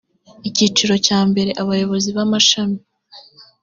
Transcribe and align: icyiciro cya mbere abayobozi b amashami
icyiciro 0.47 0.95
cya 1.05 1.19
mbere 1.29 1.51
abayobozi 1.61 2.09
b 2.15 2.17
amashami 2.25 2.79